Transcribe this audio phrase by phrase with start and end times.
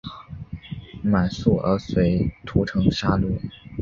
[1.03, 3.39] 满速儿遂屠城杀掠。